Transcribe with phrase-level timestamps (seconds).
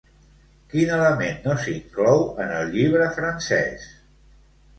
[0.69, 3.87] Quin element no s'inclou en el llibre francès?